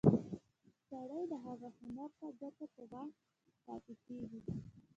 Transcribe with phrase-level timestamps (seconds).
[0.89, 3.13] سړی د هغه هنر ته ګوته په غاښ
[3.65, 4.41] پاتې کېږي.